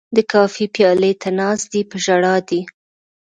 [0.15, 2.61] د کافي پیالې ته ناست دی په ژړا دی